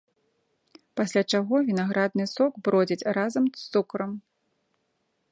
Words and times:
Пасля 0.99 1.21
чаго 1.37 1.59
вінаградны 1.67 2.25
сок 2.31 2.53
бродзіць 2.67 3.07
разам 3.19 3.45
з 3.61 3.69
цукрам. 3.75 4.11